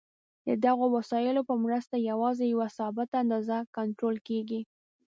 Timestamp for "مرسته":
1.63-1.95